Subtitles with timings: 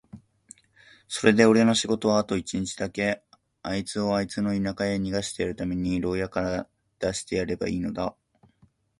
[1.07, 3.21] それでおれの仕事はあと一日だけ、
[3.61, 8.15] あいつをあいつの田舎へ逃してやるために牢屋から出してやればいいのだ。